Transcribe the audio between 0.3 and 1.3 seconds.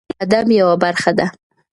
د ادب یوه برخه ده.